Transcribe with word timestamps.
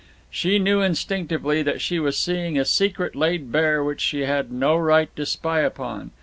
She 0.31 0.57
knew 0.57 0.81
instinctively 0.81 1.61
that 1.61 1.79
she 1.79 1.99
was 1.99 2.17
seeing 2.17 2.57
a 2.57 2.65
secret 2.65 3.15
laid 3.15 3.51
bare 3.51 3.83
which 3.83 4.01
she 4.01 4.21
had 4.21 4.51
no 4.51 4.75
right 4.75 5.15
to 5.15 5.27
spy 5.27 5.59
upon. 5.59 6.09